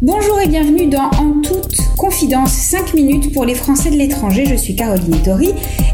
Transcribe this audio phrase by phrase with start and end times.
[0.00, 4.46] Bonjour et bienvenue dans En toute confidence 5 minutes pour les Français de l'étranger.
[4.46, 5.48] Je suis Caroline Ettori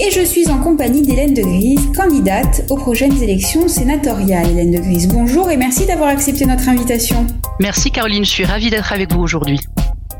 [0.00, 4.50] et je suis en compagnie d'Hélène de Grise, candidate aux prochaines élections sénatoriales.
[4.50, 7.26] Hélène de Grise, bonjour et merci d'avoir accepté notre invitation.
[7.58, 9.58] Merci Caroline, je suis ravie d'être avec vous aujourd'hui.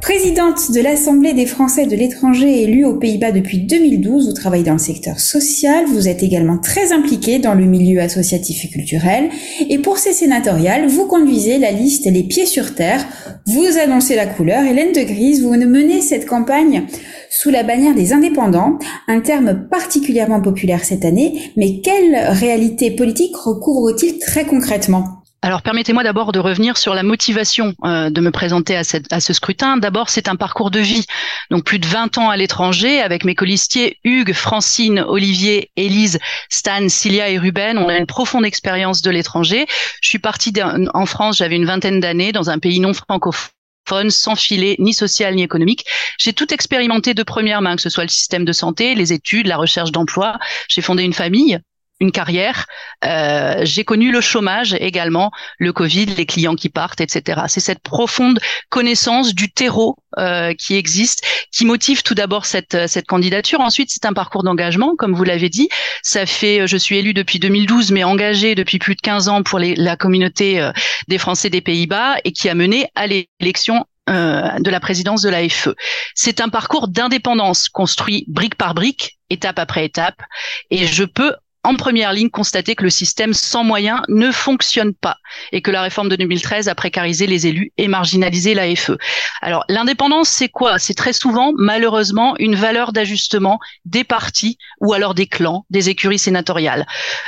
[0.00, 4.72] Présidente de l'Assemblée des Français de l'étranger élue aux Pays-Bas depuis 2012, vous travaillez dans
[4.72, 9.28] le secteur social, vous êtes également très impliquée dans le milieu associatif et culturel,
[9.68, 13.04] et pour ces sénatoriales, vous conduisez la liste Les Pieds sur Terre,
[13.46, 16.84] vous annoncez la couleur, Hélène de Grise, vous menez cette campagne
[17.28, 23.36] sous la bannière des indépendants, un terme particulièrement populaire cette année, mais quelle réalité politique
[23.36, 25.18] recouvre-t-il très concrètement?
[25.40, 29.20] Alors permettez-moi d'abord de revenir sur la motivation euh, de me présenter à, cette, à
[29.20, 29.76] ce scrutin.
[29.76, 31.06] D'abord, c'est un parcours de vie.
[31.50, 36.88] Donc plus de 20 ans à l'étranger avec mes colistiers Hugues, Francine, Olivier, Élise, Stan,
[36.88, 37.78] Cilia et Ruben.
[37.78, 39.66] On a une profonde expérience de l'étranger.
[40.02, 40.52] Je suis partie
[40.92, 45.36] en France, j'avais une vingtaine d'années dans un pays non francophone sans filet ni social
[45.36, 45.86] ni économique.
[46.18, 49.46] J'ai tout expérimenté de première main, que ce soit le système de santé, les études,
[49.46, 50.38] la recherche d'emploi.
[50.68, 51.60] J'ai fondé une famille
[52.00, 52.66] une carrière.
[53.04, 57.42] Euh, j'ai connu le chômage également, le Covid, les clients qui partent, etc.
[57.48, 63.06] C'est cette profonde connaissance du terreau euh, qui existe, qui motive tout d'abord cette cette
[63.06, 63.60] candidature.
[63.60, 65.68] Ensuite, c'est un parcours d'engagement, comme vous l'avez dit.
[66.02, 69.58] Ça fait, je suis élue depuis 2012, mais engagée depuis plus de 15 ans pour
[69.58, 70.72] les, la communauté euh,
[71.08, 75.28] des Français des Pays-Bas et qui a mené à l'élection euh, de la présidence de
[75.28, 75.68] l'AFE.
[76.14, 80.22] C'est un parcours d'indépendance construit brique par brique, étape après étape,
[80.70, 85.16] et je peux en première ligne constater que le système sans moyens ne fonctionne pas
[85.52, 88.92] et que la réforme de 2013 a précarisé les élus et marginalisé l'AFE.
[89.40, 90.78] Alors l'indépendance, c'est quoi?
[90.78, 96.18] C'est très souvent, malheureusement, une valeur d'ajustement des partis ou alors des clans, des écuries
[96.18, 96.86] sénatoriales.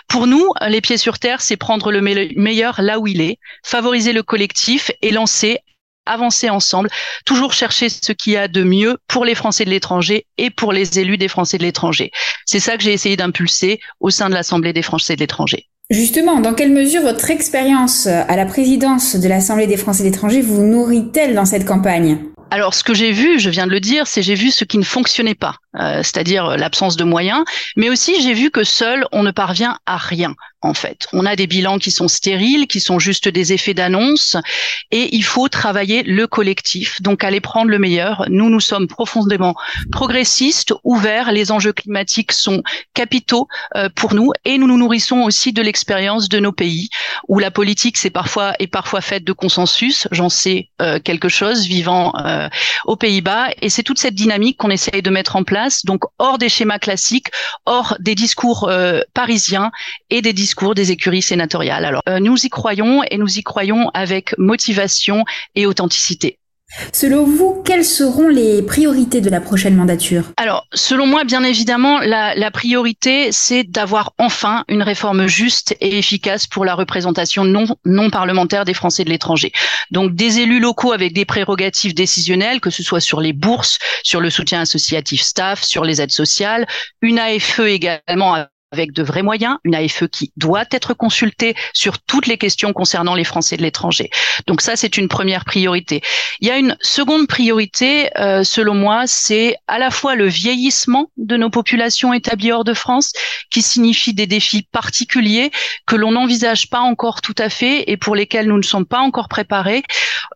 [0.08, 4.12] Pour nous, les pieds sur terre, c'est prendre le meilleur là où il est, favoriser
[4.12, 5.58] le collectif et lancer
[6.06, 6.88] avancer ensemble,
[7.24, 10.72] toujours chercher ce qu'il y a de mieux pour les Français de l'étranger et pour
[10.72, 12.10] les élus des Français de l'étranger.
[12.46, 15.66] C'est ça que j'ai essayé d'impulser au sein de l'Assemblée des Français de l'étranger.
[15.90, 20.40] Justement, dans quelle mesure votre expérience à la présidence de l'Assemblée des Français de l'étranger
[20.40, 22.18] vous nourrit-elle dans cette campagne?
[22.52, 24.78] Alors, ce que j'ai vu, je viens de le dire, c'est j'ai vu ce qui
[24.78, 27.44] ne fonctionnait pas, euh, c'est-à-dire l'absence de moyens,
[27.76, 31.06] mais aussi j'ai vu que seul, on ne parvient à rien en fait.
[31.12, 34.36] On a des bilans qui sont stériles, qui sont juste des effets d'annonce,
[34.90, 38.26] et il faut travailler le collectif, donc aller prendre le meilleur.
[38.28, 39.54] Nous, nous sommes profondément
[39.90, 42.62] progressistes, ouverts, les enjeux climatiques sont
[42.94, 46.90] capitaux euh, pour nous, et nous nous nourrissons aussi de l'expérience de nos pays,
[47.28, 50.08] où la politique c'est parfois est parfois faite de consensus.
[50.10, 52.48] J'en sais euh, quelque chose, vivant euh,
[52.84, 56.38] aux Pays-Bas, et c'est toute cette dynamique qu'on essaye de mettre en place, donc hors
[56.38, 57.28] des schémas classiques,
[57.66, 58.70] hors des discours
[59.14, 59.70] parisiens
[60.10, 61.84] et des discours discours des écuries sénatoriales.
[61.84, 66.38] Alors, euh, nous y croyons et nous y croyons avec motivation et authenticité.
[66.92, 70.24] Selon vous, quelles seront les priorités de la prochaine mandature?
[70.36, 75.98] Alors, selon moi, bien évidemment, la, la priorité, c'est d'avoir enfin une réforme juste et
[75.98, 79.52] efficace pour la représentation non, non parlementaire des Français de l'étranger.
[79.90, 84.20] Donc, des élus locaux avec des prérogatives décisionnelles, que ce soit sur les bourses, sur
[84.20, 86.66] le soutien associatif staff, sur les aides sociales,
[87.02, 88.36] une AFE également
[88.72, 93.14] avec de vrais moyens, une AFE qui doit être consultée sur toutes les questions concernant
[93.14, 94.10] les Français de l'étranger.
[94.46, 96.02] Donc ça, c'est une première priorité.
[96.40, 101.10] Il y a une seconde priorité, euh, selon moi, c'est à la fois le vieillissement
[101.16, 103.12] de nos populations établies hors de France,
[103.50, 105.50] qui signifie des défis particuliers
[105.86, 109.00] que l'on n'envisage pas encore tout à fait et pour lesquels nous ne sommes pas
[109.00, 109.82] encore préparés,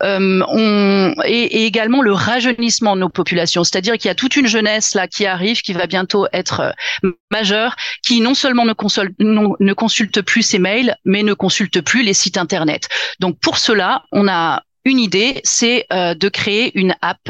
[0.03, 4.35] euh, on, et, et, également le rajeunissement de nos populations, c'est-à-dire qu'il y a toute
[4.35, 7.75] une jeunesse là qui arrive, qui va bientôt être euh, majeure,
[8.05, 12.89] qui non seulement ne, consulte plus ses mails, mais ne consulte plus les sites internet.
[13.19, 17.29] Donc pour cela, on a une idée, c'est euh, de créer une app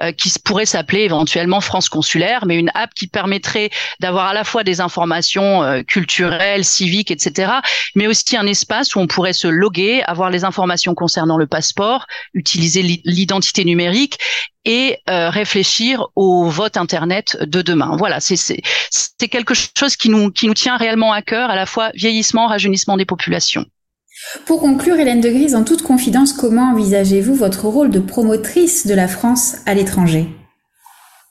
[0.00, 4.44] euh, qui pourrait s'appeler éventuellement France Consulaire, mais une app qui permettrait d'avoir à la
[4.44, 7.52] fois des informations euh, culturelles, civiques, etc.,
[7.94, 12.06] mais aussi un espace où on pourrait se loguer, avoir les informations concernant le passeport,
[12.32, 14.18] utiliser l'identité numérique
[14.64, 17.96] et réfléchir au vote internet de demain.
[17.96, 18.62] Voilà, c'est
[19.30, 22.96] quelque chose qui nous qui nous tient réellement à cœur, à la fois vieillissement, rajeunissement
[22.96, 23.64] des populations.
[24.46, 28.94] Pour conclure, Hélène de Grise, en toute confidence, comment envisagez-vous votre rôle de promotrice de
[28.94, 30.28] la France à l'étranger?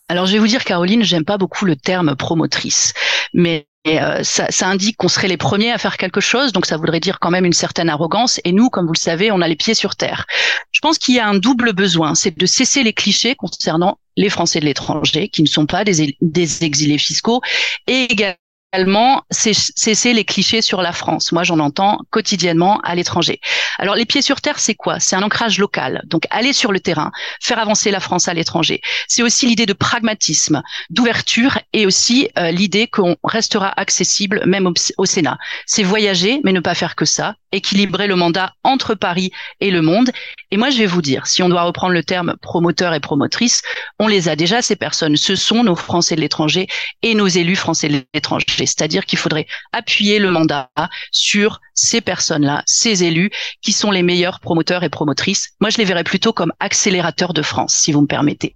[0.09, 2.93] Alors, je vais vous dire, Caroline, j'aime pas beaucoup le terme promotrice,
[3.33, 6.77] mais euh, ça, ça, indique qu'on serait les premiers à faire quelque chose, donc ça
[6.77, 8.39] voudrait dire quand même une certaine arrogance.
[8.45, 10.25] Et nous, comme vous le savez, on a les pieds sur terre.
[10.71, 14.29] Je pense qu'il y a un double besoin, c'est de cesser les clichés concernant les
[14.29, 17.41] Français de l'étranger, qui ne sont pas des, des exilés fiscaux,
[17.87, 18.37] et également
[18.73, 21.31] également cesser les clichés sur la France.
[21.31, 23.39] Moi, j'en entends quotidiennement à l'étranger.
[23.77, 24.99] Alors les pieds sur terre, c'est quoi?
[24.99, 26.01] C'est un ancrage local.
[26.05, 28.81] Donc aller sur le terrain, faire avancer la France à l'étranger.
[29.07, 35.05] C'est aussi l'idée de pragmatisme, d'ouverture et aussi euh, l'idée qu'on restera accessible même au
[35.05, 35.37] Sénat.
[35.65, 39.31] C'est voyager, mais ne pas faire que ça, équilibrer le mandat entre Paris
[39.61, 40.09] et le monde.
[40.51, 43.61] Et moi, je vais vous dire, si on doit reprendre le terme promoteur et promotrice,
[43.99, 45.15] on les a déjà, ces personnes.
[45.15, 46.67] Ce sont nos Français de l'étranger
[47.01, 48.45] et nos élus français de l'étranger.
[48.65, 50.69] C'est-à-dire qu'il faudrait appuyer le mandat
[51.11, 53.31] sur ces personnes-là, ces élus,
[53.61, 55.49] qui sont les meilleurs promoteurs et promotrices.
[55.59, 58.55] Moi, je les verrais plutôt comme accélérateurs de France, si vous me permettez.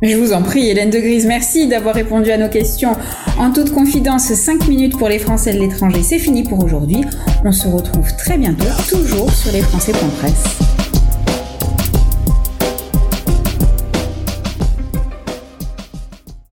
[0.00, 2.96] Je vous en prie, Hélène de Grise, merci d'avoir répondu à nos questions.
[3.38, 7.02] En toute confidence, 5 minutes pour les Français de l'étranger, c'est fini pour aujourd'hui.
[7.44, 10.71] On se retrouve très bientôt, toujours sur lesfrançais.presse.